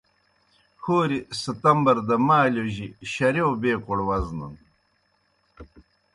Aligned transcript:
ہوریْ 0.83 1.19
ستمبر 1.41 1.97
دہ 2.07 2.15
مالِیؤجیْ 2.27 2.87
شرِیؤ 3.11 3.51
بیکوڑ 3.61 3.97
وزنَن۔ 4.07 4.53